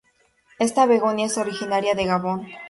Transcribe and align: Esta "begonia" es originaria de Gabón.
Esta 0.57 0.87
"begonia" 0.87 1.27
es 1.27 1.37
originaria 1.37 1.93
de 1.93 2.07
Gabón. 2.07 2.47